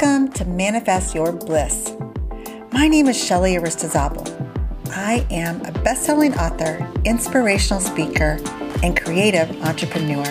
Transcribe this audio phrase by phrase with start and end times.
[0.00, 1.96] Welcome to Manifest Your Bliss.
[2.70, 4.28] My name is Shelly Aristizabal.
[4.92, 8.38] I am a best-selling author, inspirational speaker,
[8.84, 10.24] and creative entrepreneur.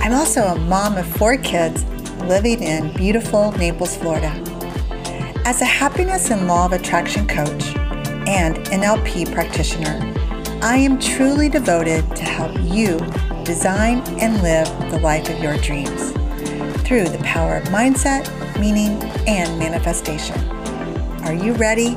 [0.00, 1.82] I'm also a mom of four kids
[2.26, 4.30] living in beautiful Naples, Florida.
[5.44, 7.74] As a happiness and law of attraction coach
[8.28, 9.98] and NLP practitioner,
[10.62, 12.98] I am truly devoted to help you
[13.42, 16.12] design and live the life of your dreams
[16.86, 18.26] through the power of mindset,
[18.58, 20.38] meaning, and manifestation.
[21.22, 21.96] Are you ready?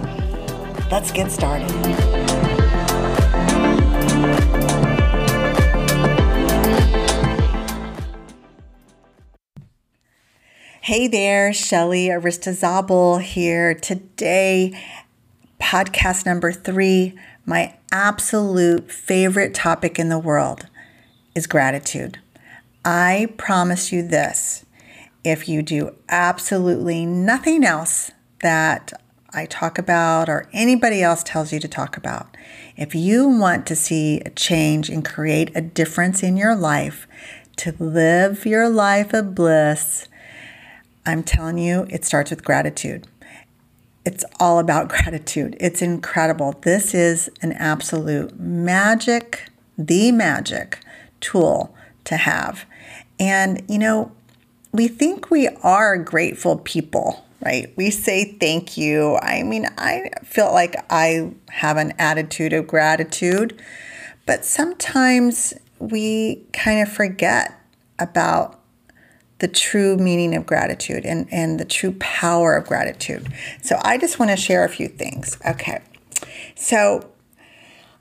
[0.91, 1.71] Let's get started.
[10.84, 13.73] Hey there, Shelly Aristizabal here.
[13.73, 14.77] Today,
[15.62, 20.68] podcast number three, my absolute favorite topic in the world
[21.34, 22.20] is gratitude.
[22.84, 24.65] I promise you this
[25.24, 28.94] if you do absolutely nothing else that
[29.34, 32.36] I talk about or anybody else tells you to talk about,
[32.76, 37.08] if you want to see a change and create a difference in your life,
[37.58, 40.08] to live your life of bliss,
[41.05, 43.08] I'm telling you, it starts with gratitude.
[44.04, 45.55] It's all about gratitude.
[45.60, 46.55] It's incredible.
[46.62, 50.80] This is an absolute magic, the magic
[51.20, 52.66] tool to have.
[53.20, 54.12] And, you know,
[54.72, 57.74] we think we are grateful people, right?
[57.76, 59.18] We say thank you.
[59.18, 63.62] I mean, I feel like I have an attitude of gratitude,
[64.25, 67.59] but sometimes we kind of forget
[68.00, 68.59] about
[69.40, 73.28] the true meaning of gratitude and, and the true power of gratitude.
[73.64, 75.38] So I just want to share a few things.
[75.46, 75.81] Okay.
[76.56, 77.09] So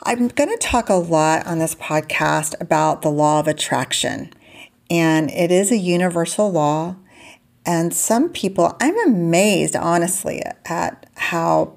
[0.02, 4.32] I'm going to talk a lot on this podcast about the law of attraction
[4.90, 6.96] and it is a universal law.
[7.64, 11.74] And some people, I'm amazed, honestly, at how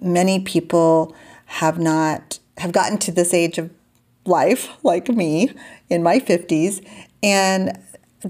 [0.00, 1.14] many people
[1.46, 3.70] have not have gotten to this age of
[4.24, 5.50] life, like me
[5.90, 6.84] in my 50s,
[7.22, 7.78] and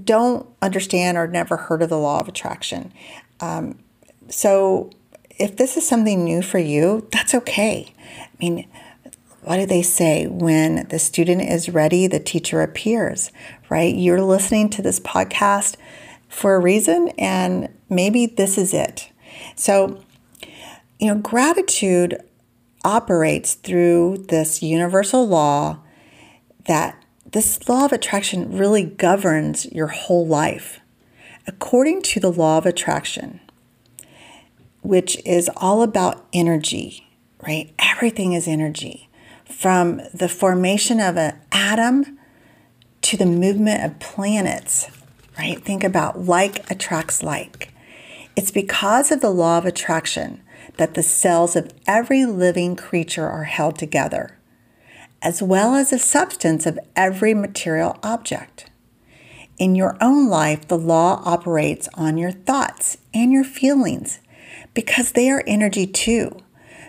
[0.03, 2.91] don't understand or never heard of the law of attraction.
[3.39, 3.79] Um,
[4.29, 4.91] so,
[5.39, 7.93] if this is something new for you, that's okay.
[7.97, 8.67] I mean,
[9.47, 10.27] what do they say?
[10.27, 13.31] When the student is ready, the teacher appears,
[13.69, 13.95] right?
[13.95, 15.77] You're listening to this podcast
[16.27, 19.09] for a reason, and maybe this is it.
[19.55, 20.03] So,
[20.99, 22.21] you know, gratitude
[22.83, 25.79] operates through this universal law
[26.65, 30.81] that this law of attraction really governs your whole life.
[31.47, 33.39] According to the law of attraction,
[34.81, 37.07] which is all about energy,
[37.47, 37.73] right?
[37.79, 39.06] Everything is energy
[39.49, 42.17] from the formation of an atom
[43.01, 44.89] to the movement of planets,
[45.37, 45.63] right?
[45.63, 47.73] Think about like attracts like.
[48.35, 50.41] It's because of the law of attraction
[50.77, 54.37] that the cells of every living creature are held together,
[55.21, 58.69] as well as the substance of every material object.
[59.57, 64.19] In your own life, the law operates on your thoughts and your feelings
[64.75, 66.37] because they are energy too.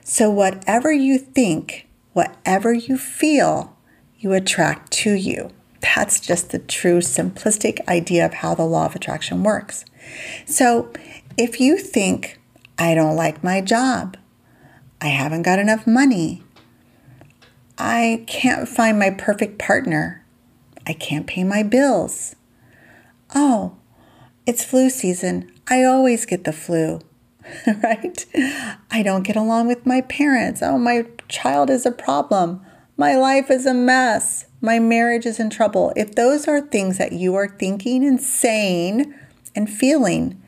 [0.04, 1.87] So, whatever you think,
[2.18, 3.76] whatever you feel,
[4.18, 5.50] you attract to you.
[5.80, 9.84] That's just the true simplistic idea of how the law of attraction works.
[10.44, 10.92] So
[11.36, 12.40] if you think,
[12.76, 14.16] I don't like my job,
[15.00, 16.42] I haven't got enough money,
[17.78, 20.24] I can't find my perfect partner,
[20.88, 22.34] I can't pay my bills.
[23.32, 23.76] Oh,
[24.44, 25.52] it's flu season.
[25.68, 26.98] I always get the flu.
[27.84, 28.26] right?
[28.90, 30.62] I don't get along with my parents.
[30.62, 32.64] Oh, my child is a problem.
[32.96, 34.46] My life is a mess.
[34.60, 35.92] My marriage is in trouble.
[35.96, 39.14] If those are things that you are thinking and saying
[39.54, 40.40] and feeling,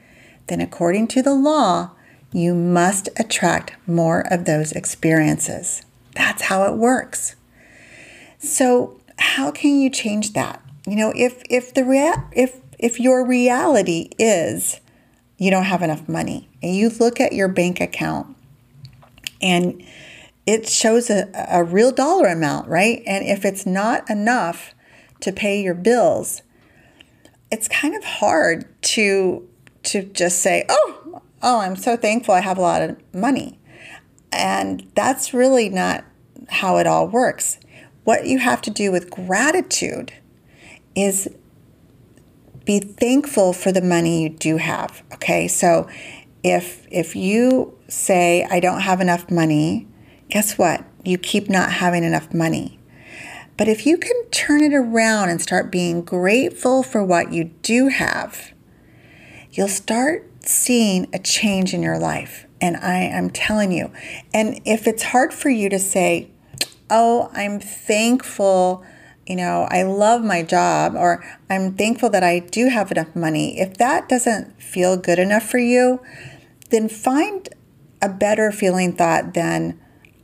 [0.48, 1.92] then according to the law,
[2.32, 5.84] you must attract more of those experiences.
[6.14, 7.36] That's how it works.
[8.38, 10.62] So, how can you change that?
[10.86, 14.80] You know, if if the rea- if if your reality is
[15.40, 16.48] you don't have enough money.
[16.62, 18.36] And you look at your bank account
[19.40, 19.82] and
[20.46, 23.02] it shows a, a real dollar amount, right?
[23.06, 24.74] And if it's not enough
[25.20, 26.42] to pay your bills,
[27.50, 29.46] it's kind of hard to
[29.82, 33.58] to just say, "Oh, oh, I'm so thankful I have a lot of money."
[34.32, 36.04] And that's really not
[36.48, 37.58] how it all works.
[38.04, 40.12] What you have to do with gratitude
[40.94, 41.28] is
[42.64, 45.02] be thankful for the money you do have.
[45.14, 45.88] Okay, so
[46.42, 49.88] if if you say I don't have enough money,
[50.30, 50.84] guess what?
[51.04, 52.78] You keep not having enough money.
[53.56, 57.88] But if you can turn it around and start being grateful for what you do
[57.88, 58.52] have,
[59.50, 62.46] you'll start seeing a change in your life.
[62.60, 63.92] And I am telling you,
[64.32, 66.30] and if it's hard for you to say,
[66.88, 68.84] oh, I'm thankful,
[69.26, 73.60] you know, I love my job, or I'm thankful that I do have enough money,
[73.60, 76.00] if that doesn't feel good enough for you,
[76.70, 77.48] then find
[78.02, 79.78] a better feeling thought than,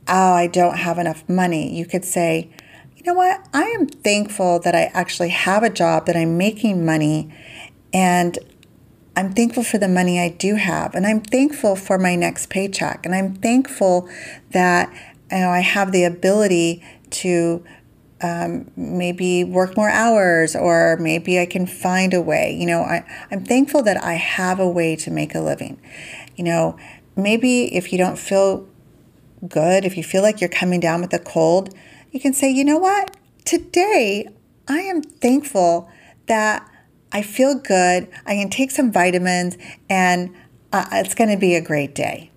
[0.07, 1.75] oh, I don't have enough money.
[1.75, 2.49] You could say,
[2.95, 3.47] you know what?
[3.53, 7.33] I am thankful that I actually have a job, that I'm making money,
[7.93, 8.37] and
[9.15, 10.93] I'm thankful for the money I do have.
[10.93, 13.05] And I'm thankful for my next paycheck.
[13.05, 14.09] And I'm thankful
[14.51, 14.93] that
[15.31, 17.63] you know, I have the ability to
[18.21, 22.55] um, maybe work more hours or maybe I can find a way.
[22.59, 25.79] You know, I, I'm thankful that I have a way to make a living.
[26.35, 26.77] You know,
[27.15, 28.67] maybe if you don't feel
[29.47, 31.73] good, if you feel like you're coming down with a cold,
[32.11, 33.15] you can say, you know what?
[33.45, 34.27] Today,
[34.67, 35.89] I am thankful
[36.27, 36.69] that
[37.11, 38.09] I feel good.
[38.25, 39.57] I can take some vitamins
[39.89, 40.33] and
[40.73, 42.31] uh, it's going to be a great day.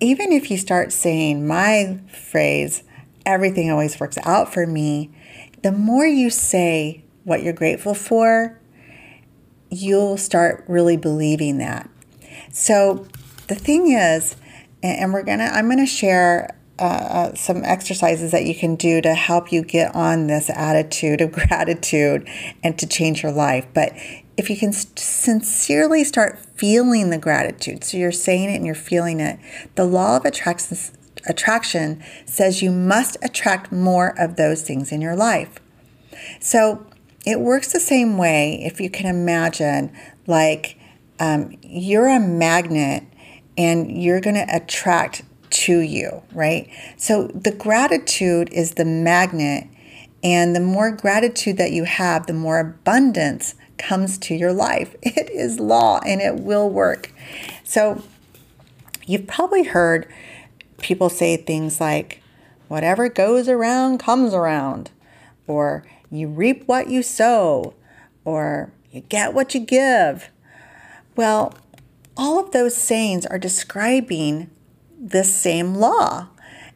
[0.00, 2.82] Even if you start saying my phrase,
[3.24, 5.10] everything always works out for me,
[5.62, 8.60] the more you say what you're grateful for,
[9.70, 11.90] you'll start really believing that.
[12.52, 13.06] So
[13.48, 14.36] the thing is,
[14.82, 19.14] and we're gonna, I'm gonna share uh, uh, some exercises that you can do to
[19.14, 22.28] help you get on this attitude of gratitude
[22.62, 23.66] and to change your life.
[23.72, 23.92] But
[24.36, 29.20] if you can sincerely start feeling the gratitude, so you're saying it and you're feeling
[29.20, 29.38] it,
[29.74, 30.76] the law of attraction,
[31.26, 35.58] attraction says you must attract more of those things in your life.
[36.40, 36.86] So
[37.24, 39.96] it works the same way if you can imagine,
[40.26, 40.78] like
[41.18, 43.04] um, you're a magnet
[43.56, 46.68] and you're going to attract to you, right?
[46.96, 49.68] So the gratitude is the magnet,
[50.22, 54.94] and the more gratitude that you have, the more abundance comes to your life.
[55.02, 57.12] It is law and it will work.
[57.64, 58.02] So
[59.06, 60.06] you've probably heard
[60.78, 62.22] people say things like,
[62.68, 64.90] whatever goes around comes around,
[65.46, 67.74] or you reap what you sow,
[68.24, 70.30] or you get what you give.
[71.14, 71.54] Well,
[72.16, 74.50] all of those sayings are describing
[74.98, 76.28] this same law.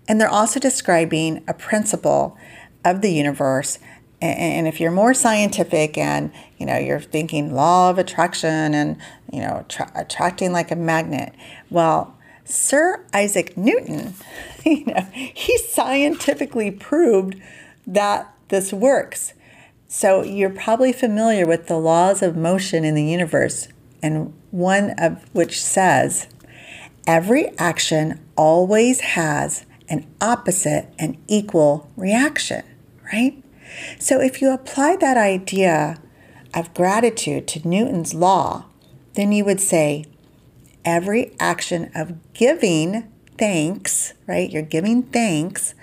[0.08, 2.36] And they're also describing a principle
[2.84, 3.78] of the universe.
[4.20, 8.98] And if you're more scientific and you know you're thinking law of attraction and
[9.32, 11.34] you know tra- attracting like a magnet,
[11.70, 14.14] well, Sir Isaac Newton,
[14.64, 17.40] you know, he scientifically proved
[17.86, 19.32] that this works.
[19.88, 23.68] So you're probably familiar with the laws of motion in the universe,
[24.02, 26.28] and one of which says
[27.06, 32.64] every action always has an opposite and equal reaction,
[33.12, 33.42] right?
[33.98, 36.00] So if you apply that idea
[36.54, 38.66] of gratitude to Newton's law,
[39.14, 40.04] then you would say
[40.84, 44.50] every action of giving thanks, right?
[44.50, 45.74] You're giving thanks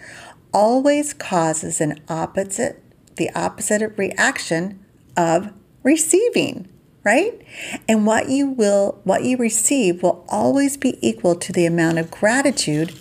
[0.53, 2.83] always causes an opposite
[3.17, 4.79] the opposite reaction
[5.17, 5.51] of
[5.83, 6.67] receiving
[7.07, 7.41] right?
[7.87, 12.11] And what you will what you receive will always be equal to the amount of
[12.11, 12.93] gratitude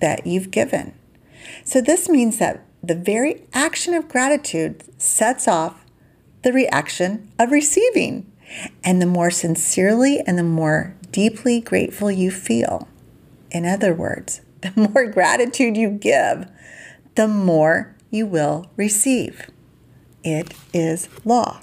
[0.00, 0.94] that you've given.
[1.62, 5.84] So this means that the very action of gratitude sets off
[6.40, 8.32] the reaction of receiving.
[8.82, 12.88] And the more sincerely and the more deeply grateful you feel,
[13.50, 16.48] in other words, the more gratitude you give,
[17.14, 19.50] the more you will receive.
[20.24, 21.60] It is law.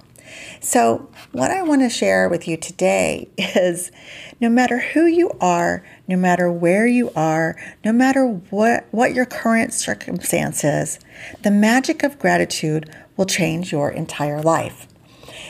[0.59, 3.91] So, what I want to share with you today is
[4.39, 9.25] no matter who you are, no matter where you are, no matter what, what your
[9.25, 10.99] current circumstances,
[11.43, 14.87] the magic of gratitude will change your entire life.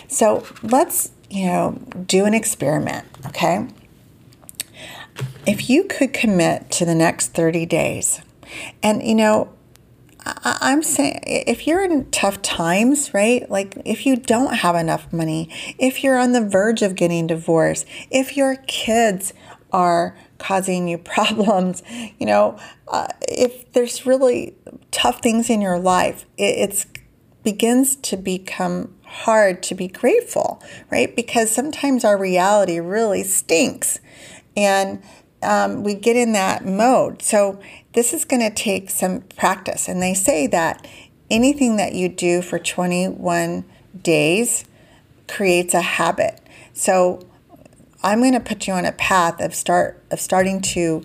[0.08, 3.68] So, let's, you know, do an experiment, okay?
[5.46, 8.22] If you could commit to the next 30 days,
[8.82, 9.54] and you know,
[10.44, 13.50] I, am saying if you're in tough times, right?
[13.50, 17.86] Like if you don't have enough money, if you're on the verge of getting divorced,
[18.10, 19.34] if your kids
[19.72, 21.84] are causing you problems,
[22.20, 22.58] you know,
[22.88, 24.56] uh, if there's really
[24.92, 26.86] tough things in your life, it it's,
[27.44, 31.16] begins to become hard to be grateful, right?
[31.16, 34.00] Because sometimes our reality really stinks.
[34.58, 35.02] And
[35.42, 37.22] um, we get in that mode.
[37.22, 37.60] So
[37.98, 39.88] this is going to take some practice.
[39.88, 40.86] And they say that
[41.32, 43.66] anything that you do for 21
[44.04, 44.66] days
[45.28, 46.40] creates a habit.
[46.74, 47.28] So
[48.04, 51.04] I'm going to put you on a path of start of starting to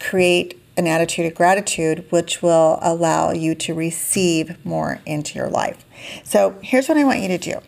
[0.00, 5.84] create an attitude of gratitude, which will allow you to receive more into your life.
[6.24, 7.60] So here's what I want you to do.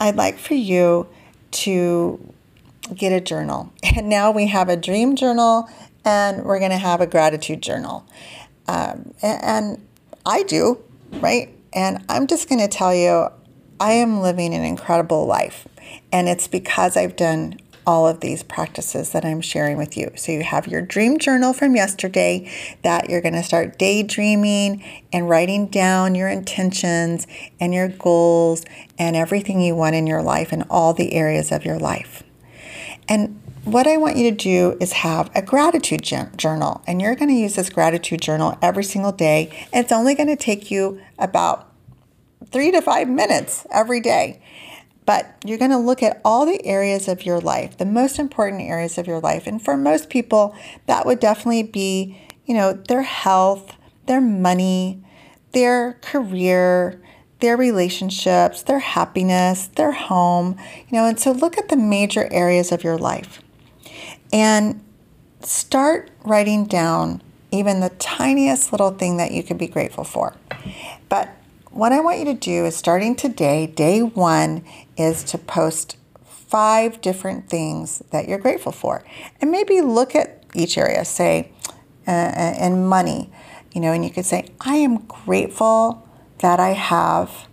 [0.00, 1.06] I'd like for you
[1.50, 2.32] to
[2.94, 3.74] get a journal.
[3.94, 5.68] And now we have a dream journal
[6.08, 8.06] and we're going to have a gratitude journal.
[8.66, 9.88] Um, and, and
[10.24, 11.54] I do, right?
[11.74, 13.28] And I'm just going to tell you,
[13.78, 15.68] I am living an incredible life.
[16.10, 20.10] And it's because I've done all of these practices that I'm sharing with you.
[20.16, 22.50] So you have your dream journal from yesterday
[22.82, 27.26] that you're going to start daydreaming and writing down your intentions
[27.60, 28.64] and your goals
[28.98, 32.22] and everything you want in your life and all the areas of your life.
[33.08, 33.37] And
[33.72, 36.02] what I want you to do is have a gratitude
[36.36, 36.82] journal.
[36.86, 39.68] And you're going to use this gratitude journal every single day.
[39.72, 41.70] It's only going to take you about
[42.50, 44.40] three to five minutes every day.
[45.04, 48.62] But you're going to look at all the areas of your life, the most important
[48.62, 49.46] areas of your life.
[49.46, 50.54] And for most people,
[50.86, 55.02] that would definitely be, you know, their health, their money,
[55.52, 57.02] their career,
[57.40, 60.56] their relationships, their happiness, their home,
[60.88, 63.42] you know, and so look at the major areas of your life
[64.32, 64.84] and
[65.40, 70.36] start writing down even the tiniest little thing that you could be grateful for.
[71.08, 71.30] But
[71.70, 74.64] what I want you to do is starting today, day one,
[74.96, 79.04] is to post five different things that you're grateful for.
[79.40, 81.52] And maybe look at each area, say,
[82.06, 83.30] uh, and uh, money,
[83.72, 86.06] you know, and you could say, I am grateful
[86.38, 87.48] that I have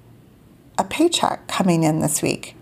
[0.77, 2.54] a paycheck coming in this week.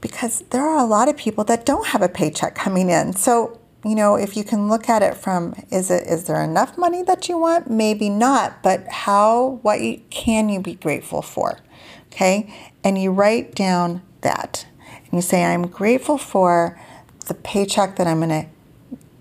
[0.00, 3.14] Because there are a lot of people that don't have a paycheck coming in.
[3.14, 6.76] So you know, if you can look at it from is it is there enough
[6.76, 7.70] money that you want?
[7.70, 11.60] Maybe not, but how what you, can you be grateful for?
[12.06, 12.52] Okay?
[12.82, 14.66] And you write down that.
[15.04, 16.80] And you say I'm grateful for
[17.26, 18.46] the paycheck that I'm going to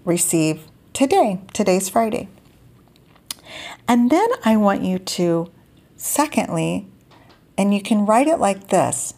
[0.03, 0.63] receive
[0.94, 1.41] today.
[1.53, 2.27] Today's Friday.
[3.88, 5.51] And then I want you to
[5.96, 6.88] secondly,
[7.55, 9.13] and you can write it like this.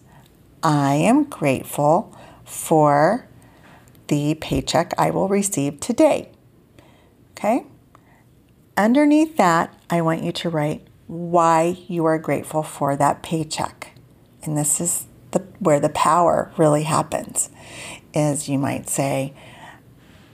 [0.63, 3.27] I am grateful for
[4.07, 6.31] the paycheck I will receive today.
[7.31, 7.65] Okay?
[8.75, 13.93] Underneath that, I want you to write why you are grateful for that paycheck.
[14.43, 17.49] And this is the, where the power really happens.
[18.13, 19.33] Is you might say,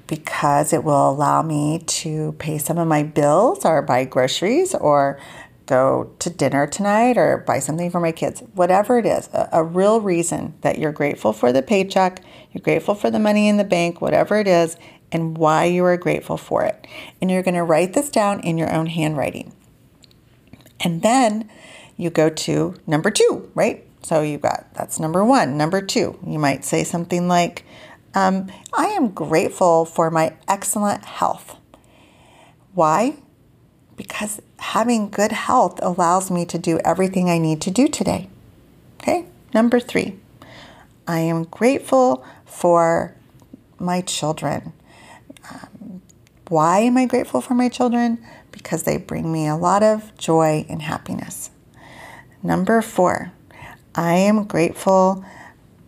[0.07, 5.19] because it will allow me to pay some of my bills or buy groceries or
[5.65, 9.63] go to dinner tonight or buy something for my kids, whatever it is, a, a,
[9.63, 13.63] real reason that you're grateful for the paycheck, you're grateful for the money in the
[13.63, 14.75] bank, whatever it is,
[15.11, 16.85] and why you are grateful for it.
[17.21, 19.53] And you're going to write this down in your own handwriting.
[20.79, 21.49] And then
[21.95, 23.85] you go to number two, right?
[24.01, 25.57] So you've got that's number one.
[25.57, 27.63] Number two, you might say something like,
[28.13, 31.55] um, I am grateful for my excellent health.
[32.73, 33.17] Why?
[33.95, 38.29] Because having good health allows me to do everything I need to do today.
[39.01, 40.17] Okay, number three,
[41.07, 43.15] I am grateful for
[43.79, 44.73] my children.
[45.51, 46.01] Um,
[46.47, 48.23] why am I grateful for my children?
[48.51, 51.49] Because they bring me a lot of joy and happiness.
[52.41, 53.31] Number four,
[53.95, 55.25] I am grateful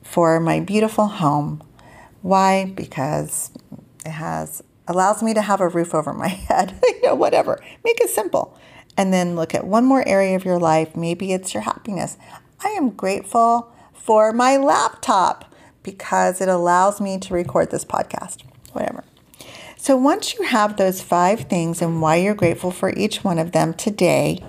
[0.03, 1.63] for my beautiful home.
[2.21, 2.65] Why?
[2.65, 3.51] Because
[4.05, 7.59] it has allows me to have a roof over my head, you know, whatever.
[7.83, 8.57] Make it simple.
[8.97, 10.95] And then look at one more area of your life.
[10.95, 12.17] Maybe it's your happiness.
[12.63, 19.03] I am grateful for my laptop because it allows me to record this podcast, whatever.
[19.77, 23.51] So once you have those five things and why you're grateful for each one of
[23.51, 24.43] them today,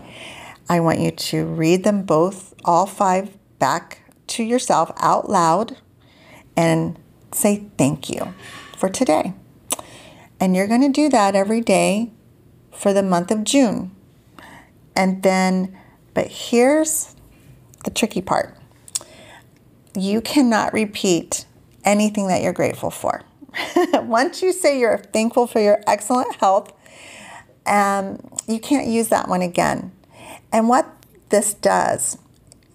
[0.69, 5.77] I want you to read them both, all five, back to yourself out loud
[6.57, 6.99] and
[7.33, 8.35] say thank you
[8.77, 9.35] for today.
[10.39, 12.13] And you're going to do that every day
[12.73, 13.91] for the month of June.
[14.95, 15.77] And then,
[16.15, 17.15] but here's
[17.85, 18.57] the tricky part
[19.95, 21.47] you cannot repeat
[21.85, 23.23] anything that you're grateful for.
[23.95, 26.73] Once you say you're thankful for your excellent health,
[27.65, 29.93] um, you can't use that one again.
[30.53, 30.87] And what
[31.31, 32.19] this does,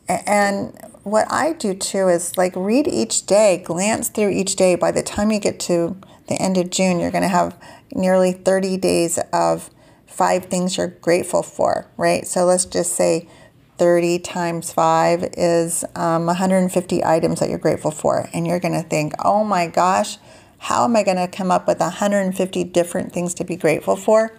[0.08, 4.76] and what I do too, is like read each day, glance through each day.
[4.76, 5.98] By the time you get to
[6.28, 7.60] the end of June, you're going to have
[7.94, 9.70] nearly 30 days of
[10.06, 12.28] five things you're grateful for, right?
[12.28, 13.28] So let's just say
[13.78, 18.30] 30 times five is um, 150 items that you're grateful for.
[18.34, 20.18] And you're going to think, oh my gosh,
[20.60, 24.38] how am I going to come up with 150 different things to be grateful for?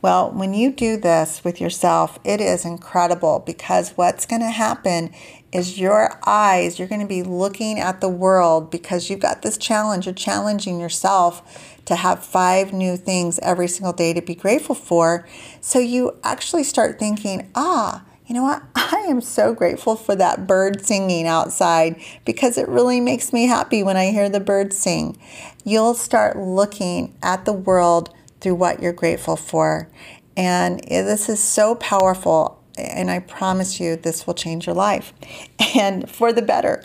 [0.00, 5.14] Well, when you do this with yourself, it is incredible because what's going to happen
[5.52, 9.58] is your eyes, you're going to be looking at the world because you've got this
[9.58, 10.06] challenge.
[10.06, 15.26] You're challenging yourself to have five new things every single day to be grateful for.
[15.60, 18.62] So you actually start thinking, ah, you know what?
[18.74, 23.82] I am so grateful for that bird singing outside because it really makes me happy
[23.82, 25.18] when I hear the birds sing.
[25.64, 29.88] You'll start looking at the world through what you're grateful for.
[30.34, 32.61] And this is so powerful.
[32.76, 35.12] And I promise you, this will change your life
[35.76, 36.82] and for the better.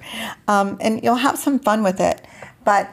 [0.47, 2.21] Um, and you'll have some fun with it.
[2.65, 2.89] But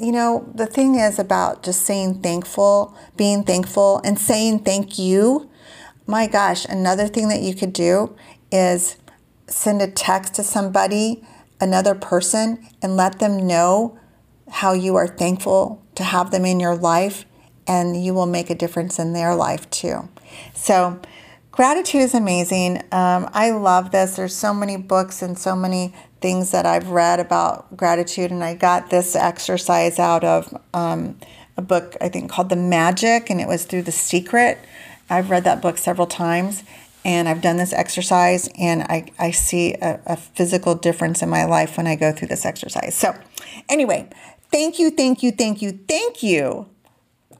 [0.00, 5.50] you know, the thing is about just saying thankful, being thankful, and saying thank you.
[6.06, 8.16] My gosh, another thing that you could do
[8.50, 8.96] is
[9.46, 11.24] send a text to somebody,
[11.60, 13.98] another person, and let them know
[14.50, 17.24] how you are thankful to have them in your life,
[17.66, 20.08] and you will make a difference in their life too.
[20.54, 21.00] So,
[21.58, 22.76] gratitude is amazing.
[22.92, 24.14] Um, I love this.
[24.14, 28.54] There's so many books and so many things that I've read about gratitude, and I
[28.54, 31.18] got this exercise out of um,
[31.56, 34.60] a book I think called The Magic, and it was through The Secret.
[35.10, 36.62] I've read that book several times,
[37.04, 41.44] and I've done this exercise, and I, I see a, a physical difference in my
[41.44, 42.94] life when I go through this exercise.
[42.94, 43.16] So,
[43.68, 44.08] anyway,
[44.52, 46.68] thank you, thank you, thank you, thank you.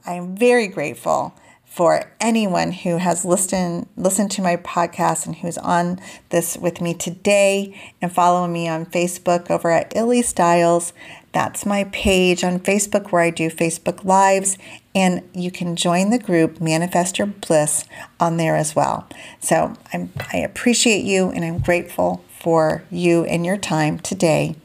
[0.05, 1.33] I'm very grateful
[1.69, 5.99] for anyone who has listened listened to my podcast and who's on
[6.29, 10.93] this with me today and following me on Facebook over at Illy Styles.
[11.31, 14.57] That's my page on Facebook where I do Facebook Lives,
[14.95, 17.85] and you can join the group Manifest Your Bliss
[18.19, 19.07] on there as well.
[19.39, 24.55] So I'm, I appreciate you and I'm grateful for you and your time today.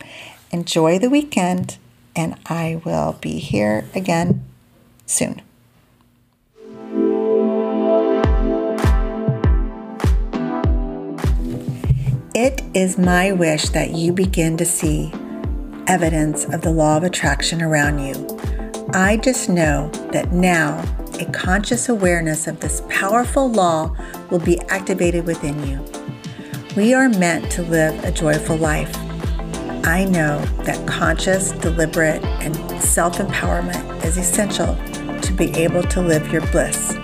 [0.51, 1.77] Enjoy the weekend,
[2.17, 4.43] and I will be here again
[5.05, 5.43] soon.
[12.35, 15.13] It is my wish that you begin to see
[15.87, 18.27] evidence of the law of attraction around you.
[18.93, 20.83] I just know that now
[21.21, 23.97] a conscious awareness of this powerful law
[24.33, 25.85] will be activated within you.
[26.77, 28.93] We are meant to live a joyful life.
[29.87, 34.75] I know that conscious, deliberate, and self empowerment is essential
[35.21, 36.97] to be able to live your bliss.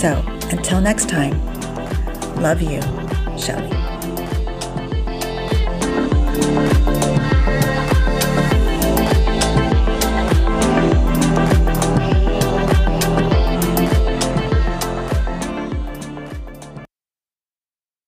[0.00, 1.32] So, until next time,
[2.40, 2.80] love you,
[3.36, 3.81] Shelly.